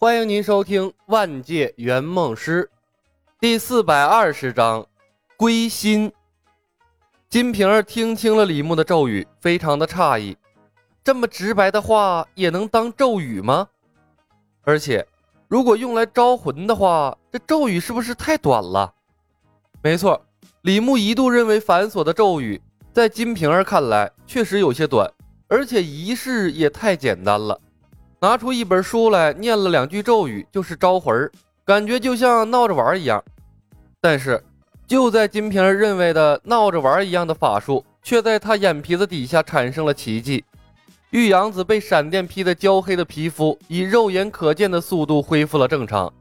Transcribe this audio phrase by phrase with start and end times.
[0.00, 2.62] 欢迎您收听《万界圆梦师》
[3.40, 4.80] 第四百二十章
[5.36, 6.08] 《归心》。
[7.28, 10.36] 金瓶儿听清了李牧的咒语，非常的诧异：
[11.02, 13.66] 这么直白的话也能当咒语吗？
[14.62, 15.04] 而且，
[15.48, 18.94] 如果用来招魂的话，这咒语是不是太短了？
[19.82, 20.24] 没错，
[20.62, 22.62] 李牧一度认为繁琐的咒语，
[22.92, 25.12] 在金瓶儿看来确实有些短，
[25.48, 27.60] 而且仪式也太简单了。
[28.20, 31.30] 拿出一本书来，念了两句咒语，就是招魂儿，
[31.64, 33.22] 感觉就像闹着玩一样。
[34.00, 34.42] 但是，
[34.88, 40.44] 就在金瓶儿认为的闹着玩一样的法术，却在他眼皮子底下产生了奇迹。
[41.10, 46.12] 玉阳子被闪电劈的焦黑的皮肤，以肉眼可见的速度恢复了正常。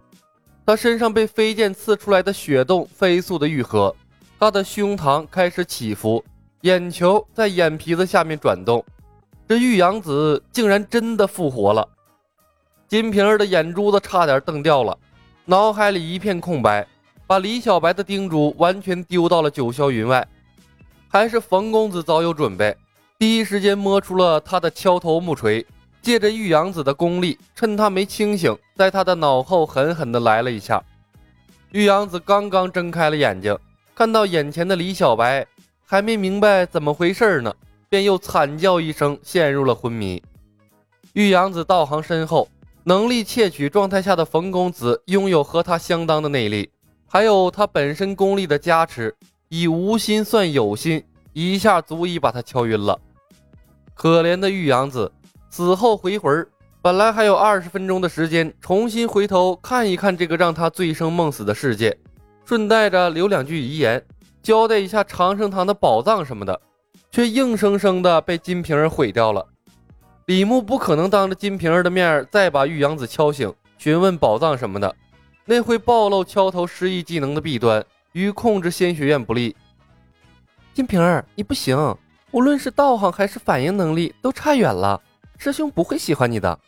[0.67, 3.95] 他身上被飞剑刺出来的血洞飞速的愈合，
[4.39, 6.23] 他的胸膛开始起伏，
[6.61, 8.85] 眼球在眼皮子下面转动。
[9.47, 11.87] 这玉阳子竟然真的复活了，
[12.87, 14.97] 金瓶儿的眼珠子差点瞪掉了，
[15.43, 16.87] 脑海里一片空白，
[17.25, 20.25] 把李小白的叮嘱完全丢到了九霄云外。
[21.09, 22.75] 还是冯公子早有准备，
[23.19, 25.65] 第一时间摸出了他的敲头木锤，
[26.01, 30.81] 借着玉阳子的功力，趁他没清醒，在他的脑后狠狠地来了一下。
[31.71, 33.57] 玉阳子刚刚睁开了眼睛，
[33.93, 35.45] 看到眼前的李小白，
[35.85, 37.53] 还没明白怎么回事呢。
[37.89, 40.21] 便又惨叫一声，陷入了昏迷。
[41.13, 42.47] 玉阳子道行深厚，
[42.87, 46.71] 能力窃取状态下的冯公子拥有和他相当的内力，
[47.05, 49.13] 还有他本身功力的加持，
[49.49, 52.97] 以无心算有心，一下足以把他敲晕了。
[53.93, 55.11] 可怜的玉阳子
[55.49, 56.47] 死后回魂，
[56.81, 61.97] 本来还有二十分钟的时间，重新回头看一看这个让他醉生梦死的世界，
[62.45, 64.01] 顺带着留两句遗言，
[64.41, 66.61] 交代一下长生堂的宝藏什么的。
[67.11, 69.45] 却硬生生的被金瓶儿毁掉了。
[70.27, 74.93] 李牧不可能当着金瓶儿的面再把玉阳子敲醒，询问宝藏什么的，
[75.45, 79.55] 那会暴露敲头失忆技能的弊端，与控制仙学院不利。
[80.73, 81.95] 金瓶儿，你不行，
[82.31, 85.01] 无论是道行还是反应能力都差远了，
[85.37, 86.59] 师兄不会喜欢你的。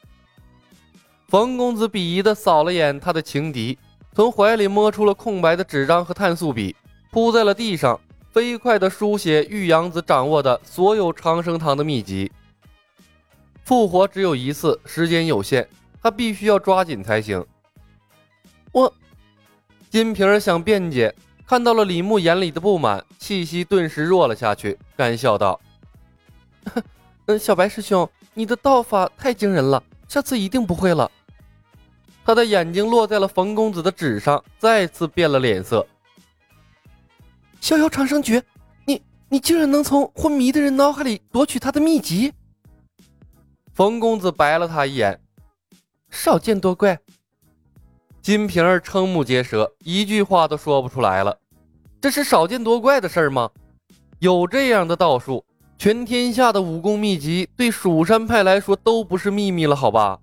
[1.27, 3.77] 冯公子鄙夷的扫了眼他的情敌，
[4.15, 6.73] 从怀里摸出了空白的纸张和碳素笔，
[7.11, 7.99] 铺在了地上。
[8.31, 12.31] 飞快地书写玉阳子掌握的所有长生堂的秘籍。
[13.69, 15.63] 复活只有一次，时间有限，
[16.01, 17.45] 他必须要抓紧才行。
[18.71, 18.91] 我，
[19.91, 21.13] 金瓶儿想辩解，
[21.45, 25.61] 看到了李牧眼里的不满，气息顿时弱了下去，干笑道
[27.27, 31.11] ：“嗯，小白师兄，你的道法太惊人了，下次一定不会了。”
[32.25, 35.85] 他的眼睛落在了冯公子的纸上，再次变了脸色。
[37.61, 38.43] 逍遥长生诀，
[38.85, 42.33] 你你竟然能从昏迷的人脑海里夺取他的秘籍？
[43.79, 45.17] 冯公子白了他一眼，
[46.09, 46.99] 少见多怪。
[48.21, 51.39] 金瓶儿瞠目结舌，一句话都说不出来了。
[52.01, 53.49] 这是少见多怪的事儿吗？
[54.19, 55.45] 有这样的道术，
[55.77, 60.19] 全天下的武功秘籍对蜀山派来说都不是秘密了，好吧？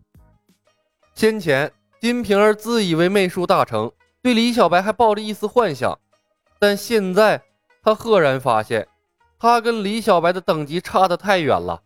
[1.14, 3.90] 先前金瓶儿自以为媚术大成，
[4.20, 5.98] 对李小白还抱着一丝幻想。
[6.58, 7.42] 但现在，
[7.82, 8.86] 他赫然发现，
[9.38, 11.80] 他跟李小白的等级差得太远了。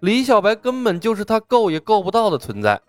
[0.00, 2.80] 李小白根本就是他够也够不到的存在，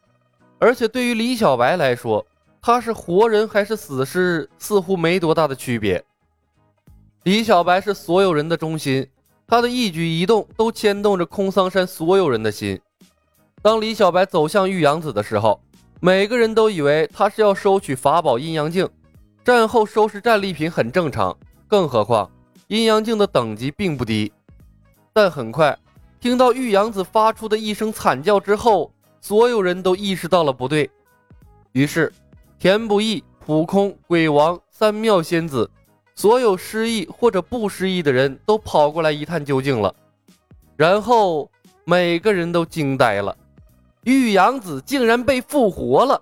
[0.60, 2.26] 而且对于李小白来说，
[2.62, 6.04] 他是活人还是死尸，似乎没多大的区别。
[7.24, 9.08] 李小白是所有人的中心，
[9.48, 12.80] 他的一举一动都牵动着空桑山所有人的心。
[13.62, 15.60] 当李小白走向玉阳子的时候，
[16.00, 18.88] 每个人都以为他是要收取法宝阴阳镜。
[19.44, 21.36] 战后收拾战利品很正常，
[21.68, 22.30] 更何况
[22.68, 24.32] 阴阳镜的等级并不低。
[25.12, 25.76] 但很快
[26.20, 28.92] 听到玉阳子发出的一声惨叫之后，
[29.22, 30.90] 所有人都意识到了不对。
[31.72, 32.12] 于是，
[32.58, 35.70] 田不易、普空、鬼王、三妙仙子，
[36.16, 39.96] 所有失忆或者不失忆的人都跑过来一探究竟了。
[40.76, 41.50] 然后
[41.86, 43.38] 每个人都惊呆了，
[44.04, 46.22] 玉阳子竟然被复活了。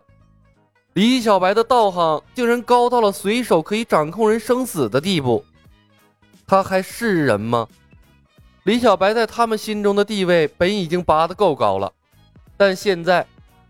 [0.93, 5.43] 李小白的道行竟然高到了随手可以掌控人生死的地步，
[6.45, 7.67] 他还是人吗？
[8.67, 11.89] 李小白在他们心中的地位本已经拔得够高了，
[12.57, 13.25] 但现在，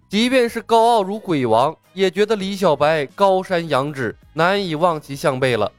[0.09, 5.71] 即便是高傲如鬼王，也觉得李小白高山仰止，难以望其项背了。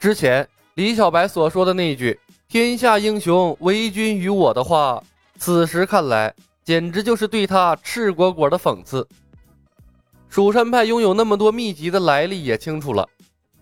[0.00, 0.44] 之前
[0.74, 2.18] 李小白所说的那句
[2.50, 5.00] “天下英雄唯君与我”的话，
[5.38, 6.34] 此时看来，
[6.64, 9.06] 简直就是对他赤果果的讽刺。
[10.28, 13.08] 蜀山派拥有那么多秘籍的来历也清楚了，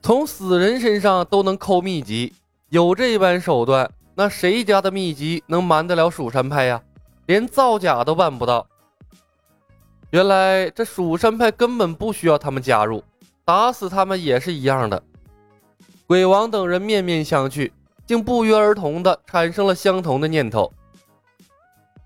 [0.03, 2.33] 从死人身上都能抠秘籍，
[2.71, 6.81] 有这般手段，那谁家的秘籍能瞒得了蜀山派呀？
[7.27, 8.67] 连造假都办不到。
[10.11, 13.03] 原来这蜀山派根本不需要他们加入，
[13.45, 15.03] 打死他们也是一样的。
[16.07, 17.73] 鬼王等人面面相觑，
[18.07, 20.71] 竟不约而同的产生了相同的念头。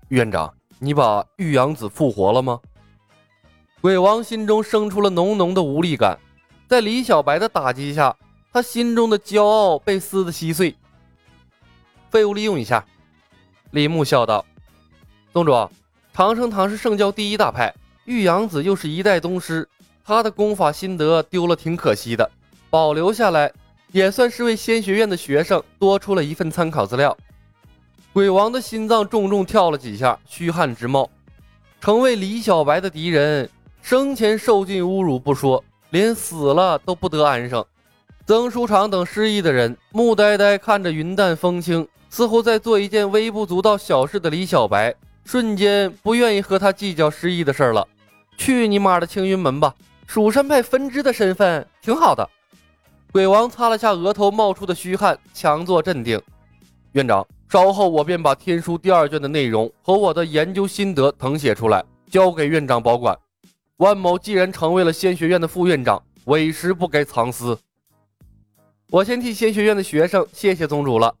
[0.07, 2.59] 院长，你把玉阳子复活了吗？
[3.81, 6.17] 鬼王心中生出了浓浓的无力感，
[6.67, 8.15] 在李小白的打击下，
[8.51, 10.75] 他心中的骄傲被撕得稀碎。
[12.09, 12.83] 废物利用一下，
[13.71, 14.43] 李牧笑道
[15.31, 15.69] ：“宗主，
[16.11, 17.73] 长生堂是圣教第一大派，
[18.05, 19.67] 玉阳子又是一代宗师，
[20.03, 22.29] 他的功法心得丢了挺可惜的，
[22.69, 23.51] 保留下来
[23.91, 27.15] 也算是为仙学院的学生多出了一份参考资料。”
[28.11, 31.07] 鬼王的心脏重重跳了几下，虚汗直冒。
[31.79, 33.47] 成为李小白的敌人，
[33.83, 37.63] 生前受尽侮辱不说，连死了都不得安生。
[38.25, 41.87] 曾书长等失忆的人，木呆呆看着云淡风轻。
[42.09, 47.87] 似乎在做一件微不足道小事的李小白，瞬间不愿意和他计较失忆的事儿了。
[48.37, 49.73] 去你妈的青云门吧！
[50.07, 52.27] 蜀山派分支的身份挺好的。
[53.11, 56.19] 鬼王擦了下额头冒出的虚汗，强作镇定。
[56.93, 63.15] 院长，稍后我便把天书第二卷的内容和我的研究心得誊写出来，交给院长保管。
[63.77, 67.57] 万某既然成为了仙学院的副院长，委实不该藏私。
[68.89, 71.13] 我先替仙学院的学生谢谢宗主了。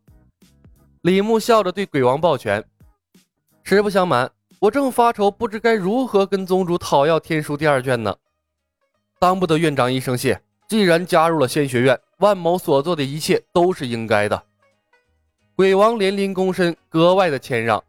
[1.01, 2.63] 李牧笑着对鬼王抱拳。
[3.63, 4.29] 实不相瞒，
[4.59, 8.15] 我正发愁，不知该如何跟宗主讨要天书第二卷呢。
[9.19, 10.41] 当不得院长一声谢。
[10.67, 14.43] 既然加入了仙学院，万某所做的一切都是应该的。
[15.55, 17.83] 鬼王连连躬身，格外的谦让。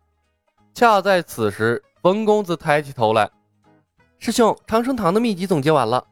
[0.72, 3.30] 恰在此时，冯公子抬起头来
[4.18, 6.02] ：“师兄，长生堂的秘籍总结完了，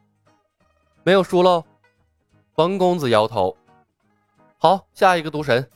[1.03, 1.63] 没有书喽？”
[2.53, 3.57] 冯公子摇头
[4.59, 5.67] ：“好，下一个毒神。”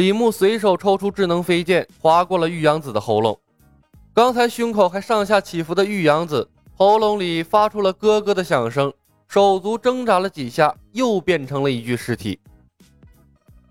[0.00, 3.38] 李牧随手抽出智能飞剑，划过了玉阳子的喉咙。
[4.14, 8.90] 刚才胸口还上下起伏的玉阳子，喉咙里发出了咯咯的响声，
[9.28, 12.40] 手足挣扎了几下，又变成了一具尸体。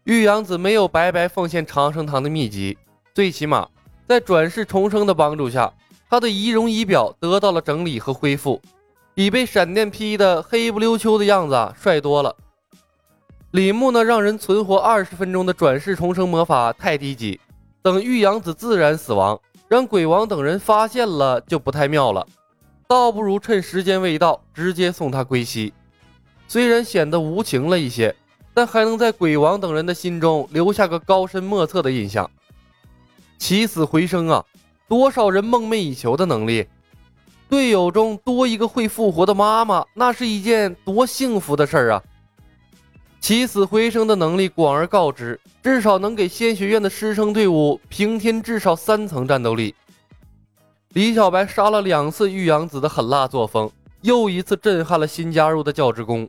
[0.04, 2.78] 玉阳子没有白白奉献长生堂的秘籍，
[3.16, 3.68] 最起码
[4.08, 5.74] 在转世重生的帮助下，
[6.12, 8.62] 他的仪容仪表得到了整理和恢复，
[9.16, 12.36] 比被闪电劈的黑不溜秋的样子帅多了。
[13.52, 17.40] 李牧呢让人存活二十分钟的转世重生魔法太低级，
[17.82, 22.28] 等玉阳子自然死亡，让鬼王等人发现了就不太妙了。
[22.88, 25.74] 倒不如趁时间未到，直接送他归西。
[26.48, 28.16] 虽然显得无情了一些，
[28.54, 32.30] 但还能在鬼王等人的心中留下个高深莫测的印象。
[33.40, 34.46] 起死回生啊，
[34.88, 36.68] 多少人梦寐以求的能力！
[37.50, 42.04] 队友中多一个会复活的妈妈，那是一件多幸福的事儿啊！
[43.22, 49.76] 起死回生的能力广而告之，至少能给仙学院的师生队伍平添至少三层战斗力。
[50.94, 53.70] 李小白杀了两次玉阳子的狠辣作风，
[54.02, 56.28] 又一次震撼了新加入的教职工。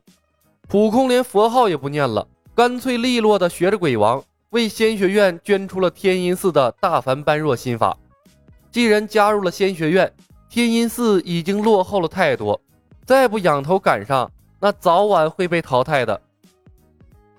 [0.69, 7.97] 普空连佛号也不念了，干脆利落的学着鬼王，为仙学院捐出了天音寺的大凡般若心法。
[8.71, 10.13] 既然加入了仙学院，
[10.51, 12.61] 天音寺已经落后了太多，
[13.07, 16.21] 再不仰头赶上，那早晚会被淘汰的。